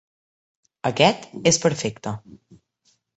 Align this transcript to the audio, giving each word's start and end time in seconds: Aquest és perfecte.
Aquest 0.89 1.27
és 1.51 1.59
perfecte. 1.67 2.15